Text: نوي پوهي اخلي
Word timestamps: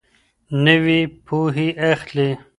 نوي 0.63 0.99
پوهي 1.25 1.69
اخلي 1.91 2.29